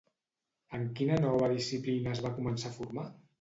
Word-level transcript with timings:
En 0.77 0.87
quina 0.99 1.19
nova 1.25 1.49
disciplina 1.51 2.15
es 2.15 2.23
va 2.27 2.33
començar 2.41 2.73
a 2.73 2.79
formar? 2.81 3.07